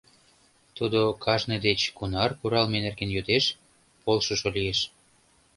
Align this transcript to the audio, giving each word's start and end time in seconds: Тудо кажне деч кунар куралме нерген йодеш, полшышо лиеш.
Тудо 0.77 1.01
кажне 1.23 1.57
деч 1.67 1.79
кунар 1.97 2.29
куралме 2.39 2.77
нерген 2.85 3.09
йодеш, 3.15 3.45
полшышо 4.03 4.49
лиеш. 4.55 4.79